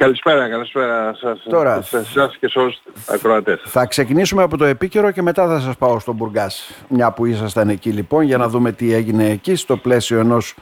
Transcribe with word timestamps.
Καλησπέρα, 0.00 0.48
καλησπέρα 0.48 1.14
σας, 1.20 1.42
Τώρα, 1.48 1.82
σε 1.82 1.96
εσάς 1.98 2.36
και 2.36 2.48
σε 2.48 2.58
όλους 2.58 2.82
ακροατές. 3.08 3.60
Θα 3.64 3.86
ξεκινήσουμε 3.86 4.42
από 4.42 4.56
το 4.56 4.64
επίκαιρο 4.64 5.10
και 5.10 5.22
μετά 5.22 5.46
θα 5.46 5.60
σας 5.60 5.76
πάω 5.76 5.98
στον 5.98 6.14
Μπουργκάς. 6.14 6.84
Μια 6.88 7.12
που 7.12 7.26
ήσασταν 7.26 7.68
εκεί 7.68 7.90
λοιπόν 7.90 8.22
για 8.22 8.36
να 8.36 8.48
δούμε 8.48 8.72
τι 8.72 8.92
έγινε 8.94 9.30
εκεί 9.30 9.54
στο 9.54 9.76
πλαίσιο 9.76 10.18
ενός 10.18 10.54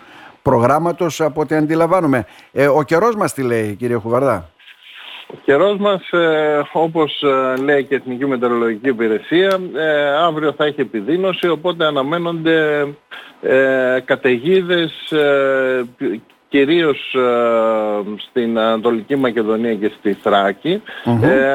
προγράμματος 0.42 1.20
από 1.20 1.40
ό,τι 1.40 1.54
αντιλαμβάνομαι. 1.54 2.26
Ε, 2.52 2.66
ο 2.66 2.82
καιρός 2.82 3.14
μας 3.14 3.32
τι 3.32 3.42
λέει 3.42 3.74
κύριε 3.74 3.96
Χουβαρδά; 3.96 4.50
Ο 5.26 5.34
καιρός 5.44 5.76
μας, 5.78 6.10
ε, 6.10 6.62
όπως 6.72 7.22
ε, 7.22 7.56
λέει 7.62 7.84
και 7.84 7.94
η 7.94 7.96
Εθνική 7.96 8.26
Μετεωρολογική 8.26 8.88
Υπηρεσία, 8.88 9.60
ε, 9.76 10.16
αύριο 10.16 10.52
θα 10.52 10.64
έχει 10.64 10.80
επιδείνωση, 10.80 11.48
οπότε 11.48 11.84
αναμένονται 11.84 12.86
ε, 13.42 14.00
καταιγίδες 14.04 15.10
ε, 15.10 15.84
κυρίως 16.48 17.16
στην 18.28 18.58
Ανατολική 18.58 19.16
Μακεδονία 19.16 19.74
και 19.74 19.92
στη 19.98 20.12
θρακη 20.12 20.82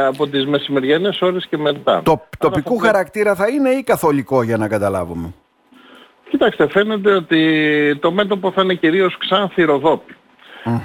από 0.07 0.27
τις 0.27 0.45
μεσημεριανές 0.45 1.21
ώρες 1.21 1.47
και 1.49 1.57
μετά. 1.57 2.01
Το 2.03 2.21
τοπικού 2.37 2.77
χαρακτήρα 2.77 3.35
θα 3.35 3.47
είναι 3.47 3.69
ή 3.69 3.83
καθολικό 3.83 4.43
για 4.43 4.57
να 4.57 4.67
καταλάβουμε; 4.67 5.33
Κοιτάξτε, 6.29 6.67
φαίνεται 6.67 7.11
ότι 7.11 7.97
το 7.99 8.11
μέτωπο 8.11 8.51
θα 8.51 8.61
είναι 8.61 8.73
κυρίως 8.73 9.17
Ξάνθη 9.17 9.63
Ροδόπη. 9.63 10.15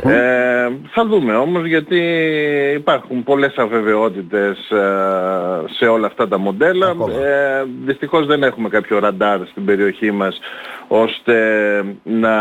Ε, 0.02 0.68
θα 0.90 1.06
δούμε 1.06 1.34
όμως 1.36 1.66
γιατί 1.66 2.00
υπάρχουν 2.74 3.22
πολλές 3.22 3.56
αβεβαιότητες 3.56 4.70
ε, 4.70 4.84
σε 5.78 5.86
όλα 5.86 6.06
αυτά 6.06 6.28
τα 6.28 6.38
μοντέλα. 6.38 6.86
Ε, 6.88 7.64
δυστυχώς 7.84 8.26
δεν 8.26 8.42
έχουμε 8.42 8.68
κάποιο 8.68 8.98
ραντάρ 8.98 9.46
στην 9.46 9.64
περιοχή 9.64 10.10
μας 10.10 10.38
ώστε 10.88 11.36
να 12.02 12.34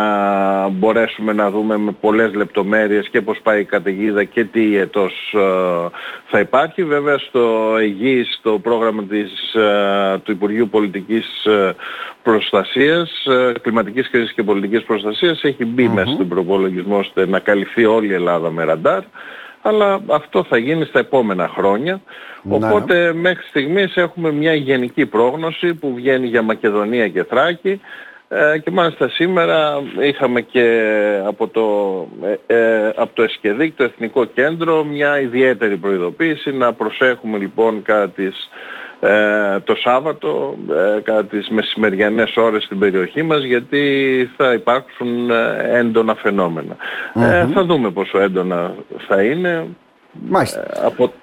μπορέσουμε 0.67 1.33
να 1.33 1.49
δούμε 1.51 1.77
με 1.77 1.91
πολλές 1.91 2.33
λεπτομέρειες 2.33 3.09
και 3.09 3.21
πώς 3.21 3.39
πάει 3.43 3.59
η 3.59 3.63
καταιγίδα 3.65 4.23
και 4.23 4.43
τι 4.43 4.77
ετός 4.77 5.33
ε, 5.33 5.39
θα 6.25 6.39
υπάρχει. 6.39 6.83
Βέβαια 6.83 7.17
στο 7.17 7.75
ΕΓΙ, 7.79 8.23
στο 8.23 8.59
πρόγραμμα 8.59 9.03
της, 9.03 9.53
ε, 9.53 10.17
του 10.23 10.31
Υπουργείου 10.31 10.69
Πολιτικής 10.69 11.45
ε, 11.45 11.75
Προστασίας, 12.23 13.27
Κλιματικής 13.61 14.09
Κρίσης 14.09 14.33
και 14.33 14.43
Πολιτικής 14.43 14.83
Προστασίας 14.83 15.43
έχει 15.43 15.65
μπει 15.65 15.87
μέσα 15.87 16.11
στον 16.11 16.27
προπολογισμό 16.27 16.97
ώστε 16.97 17.27
να 17.27 17.39
καλυφθεί 17.39 17.85
όλη 17.85 18.07
η 18.07 18.13
Ελλάδα 18.13 18.51
με 18.51 18.63
ραντάρ 18.63 19.01
αλλά 19.61 20.01
αυτό 20.07 20.43
θα 20.43 20.57
γίνει 20.57 20.85
στα 20.85 20.99
επόμενα 20.99 21.47
χρόνια. 21.47 22.01
Ναι. 22.41 22.55
Οπότε 22.55 23.13
μέχρι 23.13 23.43
στιγμής 23.47 23.95
έχουμε 23.95 24.31
μια 24.31 24.53
γενική 24.53 25.05
πρόγνωση 25.05 25.73
που 25.73 25.93
βγαίνει 25.93 26.27
για 26.27 26.41
Μακεδονία 26.41 27.07
και 27.07 27.23
Θράκη 27.23 27.81
ε, 28.29 28.57
και 28.57 28.71
μάλιστα 28.71 29.09
σήμερα 29.09 29.81
είχαμε 30.01 30.41
και 30.41 30.91
από 31.25 31.47
το, 31.47 32.07
ε, 32.47 32.55
ε 32.55 32.93
από 32.95 33.09
το 33.13 33.23
ΕΣΚΕΔΙΚ, 33.23 33.75
το 33.75 33.83
Εθνικό 33.83 34.25
Κέντρο, 34.25 34.83
μια 34.83 35.19
ιδιαίτερη 35.19 35.77
προειδοποίηση 35.77 36.51
να 36.51 36.73
προσέχουμε 36.73 37.37
λοιπόν 37.37 37.81
κατά 37.81 38.09
τις, 38.09 38.49
ε, 38.99 39.59
το 39.59 39.75
Σάββατο, 39.75 40.57
ε, 40.69 41.01
κατά 41.01 41.25
τις 41.25 41.49
μεσημεριανές 41.49 42.35
ώρες 42.35 42.63
στην 42.63 42.79
περιοχή 42.79 43.23
μας, 43.23 43.43
γιατί 43.43 44.29
θα 44.37 44.53
υπάρξουν 44.53 45.29
έντονα 45.73 46.15
θα 47.53 47.63
δούμε 47.63 47.91
πόσο 47.91 48.19
έντονα 48.19 48.73
θα 49.07 49.23
είναι. 49.23 49.67
Μάλιστα. 50.11 50.63
από 50.85 51.13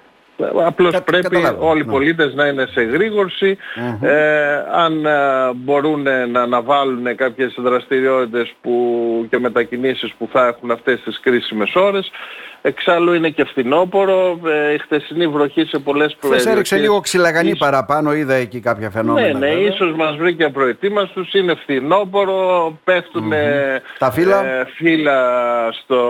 Απλώς 0.65 1.03
πρέπει 1.03 1.37
όλοι 1.59 1.81
οι 1.81 1.85
ναι. 1.85 1.91
πολίτες 1.91 2.33
να 2.33 2.47
είναι 2.47 2.65
σε 2.71 2.81
γρηγορση 2.81 3.57
ε, 4.01 4.53
αν 4.71 5.05
ε, 5.05 5.53
μπορούν 5.55 6.05
να 6.31 6.41
αναβάλουν 6.41 7.15
κάποιες 7.15 7.55
δραστηριότητες 7.57 8.53
που, 8.61 9.27
και 9.29 9.39
μετακινήσεις 9.39 10.13
που 10.17 10.29
θα 10.31 10.47
έχουν 10.47 10.71
αυτές 10.71 11.01
τις 11.01 11.19
κρίσιμες 11.19 11.75
ώρες 11.75 12.11
Εξάλλου 12.67 13.13
είναι 13.13 13.29
και 13.29 13.45
φθινόπωρο, 13.45 14.39
ε, 14.45 14.73
η 14.73 14.77
χτεσινή 14.77 15.27
βροχή 15.27 15.65
σε 15.65 15.79
πολλές 15.79 16.15
προεδρίες. 16.19 16.43
Θες 16.43 16.53
έριξε 16.53 16.77
λίγο 16.77 16.99
ξυλαγανή 16.99 17.55
παραπάνω, 17.55 18.13
είδα 18.13 18.33
εκεί 18.33 18.59
κάποια 18.59 18.89
φαινόμενα. 18.89 19.39
Ναι, 19.39 19.47
ναι, 19.47 19.53
ίσως 19.53 19.95
μας 19.95 20.15
βρήκε 20.15 20.43
απροετοίμαστος, 20.43 21.33
είναι 21.33 21.55
φθινόπωρο, 21.55 22.71
πέφτουν 22.83 23.33
Τα 23.97 24.11
φύλλα, 24.11 24.45
ε, 24.45 24.65
φύλλα 24.75 25.19
στο, 25.71 26.01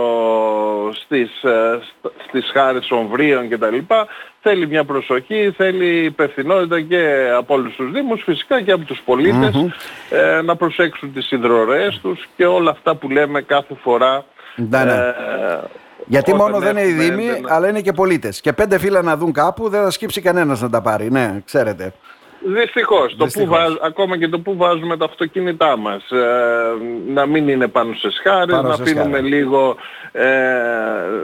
στις, 0.94 1.44
ε, 1.44 1.80
στις 2.28 2.52
χάρες 2.54 2.92
ομβρίων 2.92 3.50
κτλ. 3.50 3.78
Θέλει 4.42 4.68
μια 4.68 4.84
προσοχή, 4.84 5.54
θέλει 5.58 6.04
υπευθυνότητα 6.04 6.82
και 6.82 7.30
από 7.38 7.54
όλους 7.54 7.76
τους 7.76 7.92
Δήμους, 7.92 8.22
φυσικά 8.24 8.62
και 8.62 8.72
από 8.72 8.86
τους 8.86 9.02
πολίτες, 9.06 9.66
ε, 10.10 10.42
να 10.42 10.56
προσέξουν 10.56 11.14
τις 11.14 11.32
υδρορές 11.32 12.00
τους 12.02 12.28
και 12.36 12.46
όλα 12.46 12.72
αυτά 12.72 12.96
που 12.96 13.10
λέμε 13.10 13.42
κάθε 13.42 13.74
φορά. 13.82 14.26
Ναι, 14.56 14.84
ναι. 14.84 15.14
Ε, 16.06 16.08
γιατί 16.08 16.34
μόνο 16.34 16.60
δεν 16.60 16.78
είναι 16.78 16.88
οι 16.88 16.92
Δήμοι, 16.92 17.30
αλλά 17.48 17.70
είναι 17.70 17.82
και 17.82 17.92
πολίτες. 17.92 18.42
Και 18.42 18.54
πέντε 18.54 18.80
φύλλα 18.80 19.02
να 19.02 19.18
δουν 19.18 19.32
κάπου 19.32 19.70
δεν 19.70 19.84
θα 19.84 19.92
σκύψει 19.92 20.22
κανένας 20.22 20.62
να 20.62 20.70
τα 20.70 20.82
πάρει. 20.82 21.12
Ναι, 21.12 21.42
ξέρετε. 21.46 21.94
Δυστυχώς. 22.48 23.16
Το 23.16 23.26
που 23.34 23.46
βάζ, 23.46 23.74
ακόμα 23.82 24.18
και 24.18 24.28
το 24.28 24.40
που 24.40 24.56
βάζουμε 24.56 24.98
τα 24.98 25.06
αυτοκίνητά 25.06 25.78
μας. 25.78 26.12
Ε, 26.12 26.24
να 27.08 27.26
μην 27.26 27.48
είναι 27.48 27.68
πάνω 27.68 27.94
σε 27.94 28.12
σχάρες, 28.12 28.62
να 28.62 28.70
αφήνουμε 28.70 29.20
λίγο, 29.20 29.76
ε, 30.12 30.26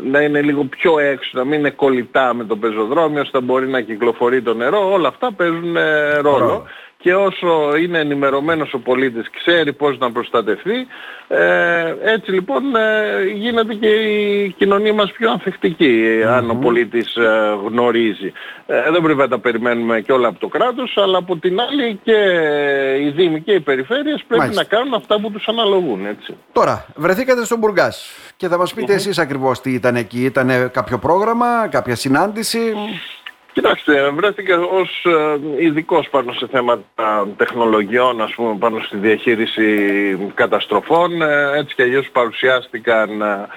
να 0.03 0.22
είναι 0.22 0.41
λίγο 0.41 0.64
πιο 0.64 1.00
έξω, 1.00 1.30
να 1.34 1.44
μην 1.44 1.59
είναι 1.59 1.70
κολλητά 1.70 2.34
με 2.34 2.44
το 2.44 2.56
πεζοδρόμιο, 2.56 3.22
ώστε 3.22 3.38
να 3.40 3.46
μπορεί 3.46 3.68
να 3.68 3.81
κυκλοφορεί 3.81 4.41
το 4.41 4.53
νερό. 4.53 4.91
Όλα 4.91 5.08
αυτά 5.08 5.34
παίζουν 5.34 5.75
ε, 5.75 6.18
ρόλο 6.18 6.66
και 7.01 7.16
όσο 7.16 7.75
είναι 7.75 8.00
ενημερωμένος 8.00 8.73
ο 8.73 8.79
πολίτης 8.79 9.29
ξέρει 9.29 9.73
πώς 9.73 9.97
να 9.97 10.12
προστατευτεί 10.12 10.88
ε, 11.34 11.95
έτσι 12.03 12.31
λοιπόν 12.31 12.75
ε, 12.75 13.23
γίνεται 13.34 13.73
και 13.73 13.88
η 13.88 14.50
κοινωνία 14.57 14.94
μας 14.94 15.11
πιο 15.11 15.31
ανθεκτικη 15.31 16.22
αν 16.28 16.50
ο 16.50 16.56
πολίτης 16.56 17.16
ε, 17.16 17.57
γνωρίζει. 17.66 18.31
Ε, 18.66 18.91
δεν 18.91 19.01
πρέπει 19.01 19.19
να 19.19 19.28
τα 19.28 19.40
περιμένουμε 19.40 20.01
και 20.01 20.11
όλα 20.11 20.28
από 20.28 20.40
το 20.40 20.47
κράτος 20.47 20.97
αλλά 20.97 21.17
από 21.17 21.38
την 21.38 21.59
άλλη 21.59 22.00
και 22.03 22.17
οι 23.01 23.09
Δήμοι 23.09 23.41
και 23.41 23.51
οι 23.51 23.59
Περιφέρειες 23.59 24.23
πρέπει 24.28 24.56
να 24.56 24.63
κάνουν 24.63 24.94
αυτά 24.94 25.19
που 25.19 25.31
τους 25.31 25.47
αναλογούν. 25.47 26.06
Έτσι. 26.06 26.35
Τώρα 26.51 26.85
βρεθήκατε 26.95 27.45
στον 27.45 27.59
Μπουργκάς 27.59 28.11
και 28.38 28.47
θα 28.47 28.57
μας 28.57 28.73
πείτε 28.73 28.94
εσείς 28.94 29.17
ακριβώς 29.17 29.61
τι 29.61 29.72
ήταν 29.72 29.95
εκεί. 29.95 30.23
Ήταν 30.23 30.72
κάποιο 30.72 30.97
πρόγραμμα, 30.97 31.67
κάποια 31.67 31.95
συνάντηση; 31.95 32.73
Κοιτάξτε, 33.53 34.09
βρέθηκα 34.09 34.59
ως 34.59 35.06
ε, 35.06 35.63
ειδικός 35.63 36.09
πάνω 36.09 36.34
σε 36.34 36.47
θέματα 36.47 37.28
τεχνολογιών, 37.38 38.22
ας 38.22 38.34
πούμε, 38.34 38.56
πάνω 38.59 38.79
στη 38.79 38.97
διαχείριση 38.97 40.31
καταστροφών. 40.34 41.22
Ε, 41.22 41.57
έτσι 41.57 41.75
και 41.75 41.81
αλλιώς 41.81 42.09
παρουσιάστηκαν 42.11 43.22
ε, 43.22 43.47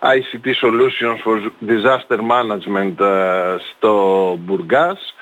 ICT 0.00 0.46
Solutions 0.46 1.18
for 1.24 1.50
Disaster 1.68 2.18
Management 2.18 2.94
στο 3.70 3.94
Μπουργκάς. 4.40 5.14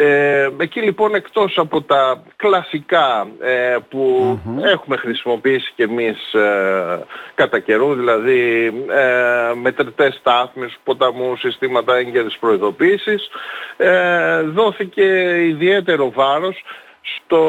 Ε, 0.00 0.48
εκεί 0.58 0.80
λοιπόν 0.80 1.14
εκτός 1.14 1.58
από 1.58 1.82
τα 1.82 2.22
κλασικά 2.36 3.28
ε, 3.40 3.76
που 3.88 4.38
έχουμε 4.64 4.96
χρησιμοποιήσει 4.96 5.72
και 5.74 5.82
εμείς 5.82 6.32
ε, 6.32 7.04
κατά 7.34 7.58
καιρού, 7.58 7.94
δηλαδή 7.94 8.66
ε, 8.90 9.54
μετρητές 9.54 10.14
στάθμες, 10.14 10.76
ποταμούς, 10.84 11.40
συστήματα 11.40 11.96
έγκαιρης 11.96 12.38
προειδοποίησης, 12.38 13.28
ε, 13.76 14.40
δόθηκε 14.42 15.04
ιδιαίτερο 15.44 16.10
βάρος 16.10 16.64
στο 17.00 17.42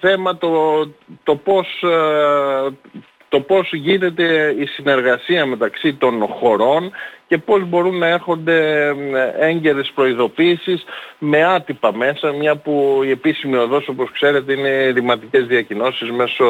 θέμα 0.00 0.38
το, 0.38 0.80
το 1.22 1.36
πώς 1.36 1.84
το 3.30 3.40
πώς 3.40 3.72
γίνεται 3.72 4.54
η 4.58 4.66
συνεργασία 4.66 5.46
μεταξύ 5.46 5.94
των 5.94 6.26
χωρών 6.26 6.90
και 7.26 7.38
πώς 7.38 7.64
μπορούν 7.68 7.98
να 7.98 8.06
έρχονται 8.06 8.88
έγκαιρες 9.40 9.92
προειδοποίησεις 9.94 10.84
με 11.18 11.44
άτυπα 11.44 11.96
μέσα, 11.96 12.32
μια 12.32 12.56
που 12.56 13.00
η 13.04 13.10
επίσημη 13.10 13.56
οδός 13.56 13.88
όπως 13.88 14.10
ξέρετε 14.12 14.52
είναι 14.52 14.88
ρηματικές 14.88 15.46
διακοινώσεις 15.46 16.10
μέσω 16.10 16.44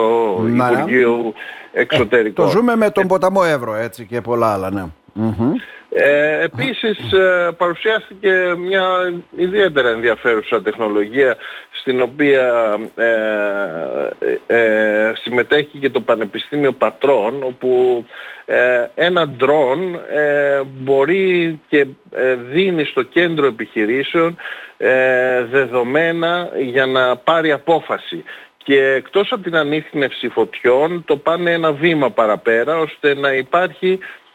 Υπουργείου 0.47 1.35
Εξωτερικών. 1.73 2.45
Ε, 2.45 2.49
το 2.49 2.57
ζούμε 2.57 2.77
με 2.77 2.91
τον 2.91 3.07
ποταμό 3.07 3.41
Εύρο 3.45 3.75
έτσι 3.75 4.07
και 4.07 4.21
πολλά 4.21 4.53
άλλα, 4.53 4.71
ναι. 4.71 4.85
Ε, 5.93 6.43
επίσης 6.43 7.13
ε, 7.13 7.51
παρουσιάστηκε 7.57 8.55
μια 8.59 9.13
ιδιαίτερα 9.37 9.89
ενδιαφέρουσα 9.89 10.63
τεχνολογία 10.63 11.37
στην 11.71 12.01
οποία 12.01 12.77
ε, 12.95 13.07
ε, 14.47 15.13
συμμετέχει 15.23 15.79
και 15.79 15.91
το 15.91 16.01
Πανεπιστήμιο 16.01 16.73
Πατρών 16.73 17.43
όπου 17.43 18.05
ένα 18.95 19.29
ντρόν 19.29 20.01
μπορεί 20.65 21.61
και 21.69 21.87
δίνει 22.51 22.85
στο 22.85 23.03
κέντρο 23.03 23.47
επιχειρήσεων 23.47 24.37
δεδομένα 25.51 26.51
για 26.57 26.87
να 26.87 27.17
πάρει 27.17 27.53
απόφαση. 27.53 28.25
Και 28.57 28.85
εκτός 28.85 29.33
από 29.33 29.43
την 29.43 29.57
ανείχνευση 29.57 30.29
φωτιών 30.29 31.05
το 31.07 31.17
πάνε 31.17 31.53
ένα 31.53 31.73
βήμα 31.73 32.11
παραπέρα 32.11 32.79
ώστε 32.79 33.15
να 33.15 33.33
υπάρχει 33.33 33.99
ε, 33.99 34.30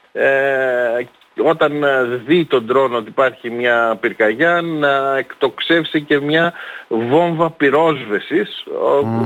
όταν 1.43 1.83
ε, 1.83 2.03
δει 2.25 2.45
τον 2.45 2.67
drone 2.71 2.91
ότι 2.91 3.07
υπάρχει 3.07 3.49
μια 3.49 3.97
πυρκαγιά 3.99 4.61
να 4.61 5.17
εκτοξεύσει 5.17 6.01
και 6.01 6.19
μια 6.19 6.53
βόμβα 6.87 7.49
πυρόσβεσης 7.49 8.63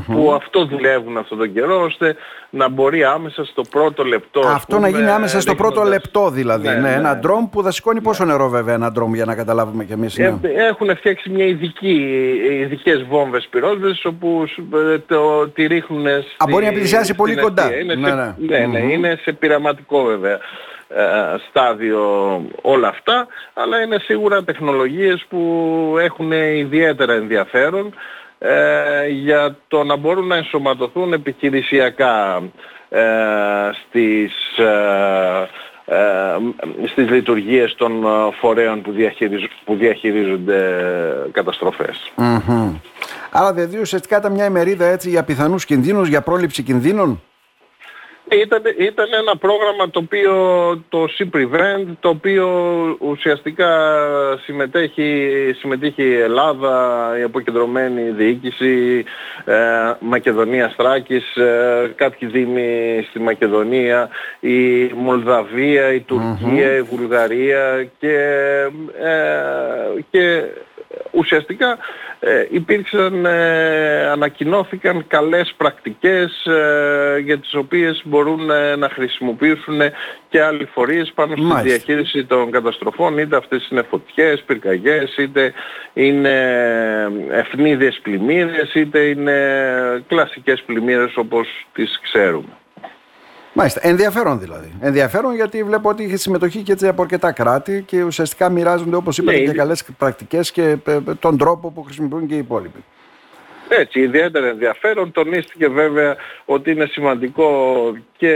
που 0.05 0.31
αυτό 0.33 0.65
δουλεύουν 0.65 1.17
αυτόν 1.17 1.37
τον 1.37 1.53
καιρό 1.53 1.81
ώστε 1.81 2.15
να 2.49 2.69
μπορεί 2.69 3.03
άμεσα 3.03 3.45
στο 3.45 3.61
πρώτο 3.69 4.03
λεπτό. 4.03 4.39
Αυτό 4.39 4.79
να 4.79 4.89
γίνει 4.89 5.09
άμεσα 5.09 5.41
στο 5.41 5.55
πρώτο 5.55 5.83
λεπτό 5.83 6.29
δηλαδή. 6.29 6.67
Ναι, 6.67 6.73
ναι, 6.73 6.79
ναι. 6.79 6.93
Ένα 6.93 7.19
drone 7.23 7.49
που 7.51 7.63
θα 7.63 7.71
σηκώνει 7.71 8.01
πόσο 8.01 8.25
νερό 8.25 8.49
βέβαια 8.49 8.73
ένα 8.73 8.93
drone 8.99 9.13
για 9.13 9.25
να 9.25 9.35
καταλάβουμε 9.35 9.83
κι 9.83 9.93
εμείς. 9.93 10.17
Ε, 10.17 10.39
έχουν 10.41 10.95
φτιάξει 10.95 11.29
μια 11.29 11.45
ειδική, 11.45 12.09
ειδικές 12.61 13.05
βόμβες 13.09 13.47
πυρόσβεσης 13.49 14.05
όπου 14.05 14.43
το, 15.07 15.47
τη 15.47 15.65
ρίχνουν 15.65 16.05
στη, 16.07 16.35
Α, 16.37 16.45
μπορεί 16.49 16.65
να 16.65 16.71
πλησιάσει 16.71 17.15
πολύ 17.15 17.35
κοντά. 17.35 17.79
Είναι 17.79 17.95
ναι, 17.95 18.07
σε, 18.07 18.35
ναι. 18.37 18.65
ναι, 18.65 18.79
είναι 18.79 19.19
σε 19.21 19.31
πειραματικό 19.31 20.03
βέβαια 20.03 20.39
στάδιο 21.49 22.41
όλα 22.61 22.87
αυτά, 22.87 23.27
αλλά 23.53 23.81
είναι 23.81 23.99
σίγουρα 23.99 24.43
τεχνολογίες 24.43 25.25
που 25.29 25.95
έχουν 25.99 26.31
ιδιαίτερα 26.31 27.13
ενδιαφέρον 27.13 27.93
ε, 28.39 29.07
για 29.07 29.55
το 29.67 29.83
να 29.83 29.95
μπορούν 29.95 30.27
να 30.27 30.35
ενσωματωθούν 30.35 31.13
επιχειρησιακά 31.13 32.41
ε, 32.89 33.01
στις, 33.71 34.57
ε, 34.57 36.37
στις 36.85 37.09
λειτουργίες 37.09 37.75
των 37.75 38.05
φορέων 38.39 38.81
που, 38.81 38.91
που 39.65 39.75
διαχειρίζονται 39.75 40.61
καταστροφές. 41.31 42.11
Mm-hmm. 42.17 42.79
Άρα 43.31 43.53
δηλαδή 43.53 43.79
ουσιαστικά 43.79 44.17
ήταν 44.17 44.31
μια 44.31 44.45
ημερίδα 44.45 44.85
έτσι 44.85 45.09
για 45.09 45.23
πιθανούς 45.23 45.65
κινδύνους, 45.65 46.07
για 46.07 46.21
πρόληψη 46.21 46.63
κινδύνων; 46.63 47.21
Ήταν, 48.31 48.61
ήταν 48.77 49.07
ένα 49.19 49.37
πρόγραμμα 49.37 49.89
το 49.89 49.99
οποίο 49.99 50.33
το 50.89 51.07
C-Prevent, 51.17 51.85
το 51.99 52.09
οποίο 52.09 52.47
ουσιαστικά 52.99 53.69
συμμετέχει, 54.43 55.29
συμμετείχε 55.59 56.03
η 56.03 56.19
Ελλάδα, 56.19 57.13
η 57.19 57.21
αποκεντρωμένη 57.21 58.01
διοίκηση, 58.01 59.03
ε, 59.45 59.55
Μακεδονία 59.99 60.69
Στράκης, 60.69 61.35
ε, 61.35 61.93
κάποιοι 61.95 62.29
δήμοι 62.29 63.05
στη 63.09 63.19
Μακεδονία, 63.19 64.09
η 64.39 64.83
Μολδαβία, 64.95 65.93
η 65.93 65.99
τουρκια 65.99 66.75
η 66.75 66.81
Βουλγαρία 66.81 67.87
και, 67.99 68.17
ε, 68.99 70.01
και 70.09 70.43
ουσιαστικά 71.11 71.77
ε, 72.19 72.45
υπήρξαν, 72.49 73.25
ε, 73.25 74.07
ανακοινώθηκαν 74.07 75.07
καλές 75.07 75.53
πρακτικές 75.57 76.45
ε, 76.45 77.19
για 77.23 77.39
τις 77.39 77.53
οποίες 77.53 78.01
μπορούν 78.05 78.49
ε, 78.49 78.75
να 78.75 78.89
χρησιμοποιήσουν 78.89 79.79
και 80.29 80.41
άλλοι 80.41 80.65
φορείς 80.65 81.11
πάνω 81.13 81.35
στη 81.35 81.69
διαχείριση 81.69 82.25
των 82.25 82.51
καταστροφών, 82.51 83.17
είτε 83.17 83.35
αυτές 83.35 83.67
είναι 83.71 83.81
φωτιές, 83.81 84.43
πυρκαγιές, 84.45 85.17
είτε 85.17 85.53
είναι 85.93 86.33
ευνίδιες 87.31 87.99
πλημμύρες, 88.03 88.73
είτε 88.73 88.99
είναι 88.99 89.33
κλασικές 90.07 90.63
πλημμύρες 90.65 91.17
όπως 91.17 91.67
τις 91.73 91.99
ξέρουμε. 92.01 92.57
Μάλιστα. 93.59 93.79
Ενδιαφέρον 93.83 94.39
δηλαδή. 94.39 94.71
Ενδιαφέρον 94.81 95.35
γιατί 95.35 95.63
βλέπω 95.63 95.89
ότι 95.89 96.03
είχε 96.03 96.17
συμμετοχή 96.17 96.61
και 96.61 96.87
από 96.87 97.01
αρκετά 97.01 97.31
κράτη 97.31 97.83
και 97.87 98.03
ουσιαστικά 98.03 98.49
μοιράζονται 98.49 98.95
όπως 98.95 99.17
είπατε 99.17 99.37
ναι, 99.37 99.43
και 99.43 99.51
καλές 99.51 99.85
πρακτικές 99.97 100.51
και 100.51 100.77
ε, 100.85 100.99
τον 101.19 101.37
τρόπο 101.37 101.71
που 101.71 101.83
χρησιμοποιούν 101.83 102.27
και 102.27 102.33
οι 102.33 102.37
υπόλοιποι. 102.37 102.83
Έτσι, 103.69 103.99
ιδιαίτερα 103.99 104.47
ενδιαφέρον. 104.47 105.11
Τονίστηκε 105.11 105.67
βέβαια 105.67 106.15
ότι 106.45 106.71
είναι 106.71 106.85
σημαντικό 106.85 107.51
και, 108.17 108.31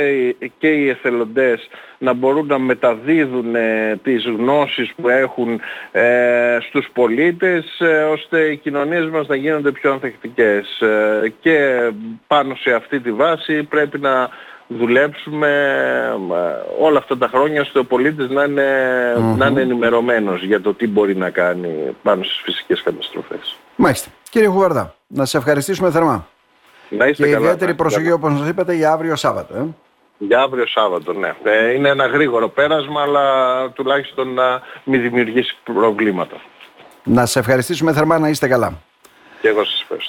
και 0.57 0.67
οι 0.67 0.89
εθελοντές 0.89 1.67
να 1.97 2.13
μπορούν 2.13 2.45
να 2.45 2.59
μεταδίδουν 2.59 3.55
ε, 3.55 3.99
τις 4.03 4.25
γνώσεις 4.25 4.93
που 4.95 5.09
έχουν 5.09 5.61
ε, 5.91 6.57
στους 6.61 6.87
πολίτες 6.93 7.79
ε, 7.79 8.03
ώστε 8.03 8.39
οι 8.39 8.57
κοινωνίες 8.57 9.09
μας 9.09 9.27
να 9.27 9.35
γίνονται 9.35 9.71
πιο 9.71 9.91
ανθεκτικές. 9.91 10.81
Ε, 10.81 11.33
και 11.39 11.89
πάνω 12.27 12.55
σε 12.55 12.73
αυτή 12.73 12.99
τη 12.99 13.11
βάση 13.11 13.63
πρέπει 13.63 13.99
να 13.99 14.29
δουλέψουμε 14.68 15.50
ε, 16.31 16.83
όλα 16.83 16.98
αυτά 16.98 17.18
τα 17.18 17.27
χρόνια 17.27 17.62
ώστε 17.62 17.80
ο 17.80 17.86
πολίτης 17.86 18.30
να 18.30 18.44
είναι, 18.44 18.63
mm-hmm. 19.18 19.38
να 19.38 19.45
είναι 19.45 19.62
ενημερωμένος 19.62 20.44
για 20.44 20.62
το 20.62 20.74
τι 20.74 20.88
μπορεί 20.88 21.15
να 21.15 21.30
κάνει 21.30 21.95
πάνω 22.04 22.24
στις 22.24 22.42
φυσικές 22.44 22.81
καταστροφές. 22.81 23.57
Μάλιστα. 23.75 24.10
Κύριε 24.30 24.48
Χουβαρδά, 24.48 24.95
να 25.07 25.25
σε 25.25 25.38
ευχαριστήσουμε 25.38 25.92
θερμά. 25.92 26.27
Να 26.89 27.07
είστε 27.07 27.25
και 27.25 27.31
καλά, 27.31 27.45
ιδιαίτερη 27.45 27.74
προσοχή 27.74 28.12
όπως 28.12 28.38
σας 28.38 28.48
είπατε 28.48 28.74
για 28.74 28.92
αύριο 28.92 29.15
Σάββατο. 29.15 29.56
Ε; 29.56 29.65
Για 30.18 30.42
αύριο 30.42 30.68
Σάββατο, 30.68 31.13
ναι. 31.13 31.33
Ε, 31.44 31.74
είναι 31.74 31.89
ένα 31.89 32.06
γρήγορο 32.06 32.50
πέρασμα, 32.50 33.01
αλλά 33.01 33.24
τουλάχιστον 33.69 34.33
να 34.33 34.62
μην 34.83 35.01
δημιουργήσει 35.01 35.57
προβλήματα. 35.63 36.36
Να 37.04 37.25
σε 37.25 37.39
ευχαριστήσουμε 37.39 37.94
θερμά 37.94 38.19
να 38.19 38.30
είστε 38.30 38.48
καλά. 38.48 38.81
Και 39.42 39.48
εγώ 39.48 39.63
σας 39.63 39.81
ευχαριστώ. 39.81 40.01